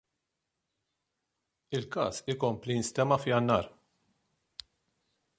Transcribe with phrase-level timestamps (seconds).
[1.79, 3.69] Il-każ ikompli jinstema' f'Jannar.